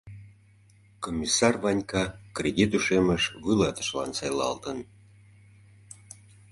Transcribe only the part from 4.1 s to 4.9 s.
сайлалтын.